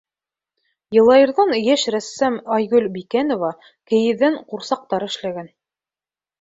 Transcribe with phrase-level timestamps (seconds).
[0.95, 3.53] Йылайырҙан йәш рәссам Айгөл Бикәнова
[3.93, 5.57] кейеҙҙән ҡурсаҡтар эшләгән.